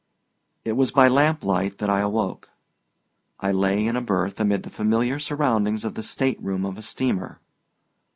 It 0.65 0.71
was 0.71 0.89
by 0.89 1.07
lamplight 1.07 1.77
that 1.77 1.91
I 1.91 1.99
awoke. 1.99 2.49
I 3.39 3.51
lay 3.51 3.85
in 3.85 3.95
a 3.95 4.01
berth 4.01 4.39
amid 4.39 4.63
the 4.63 4.71
familiar 4.71 5.19
surroundings 5.19 5.85
of 5.85 5.93
the 5.93 6.01
stateroom 6.01 6.65
of 6.65 6.75
a 6.79 6.81
steamer. 6.81 7.39